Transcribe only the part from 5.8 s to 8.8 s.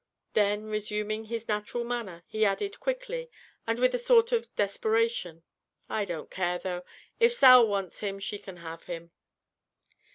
"I don't care though. If Sal wants him, she can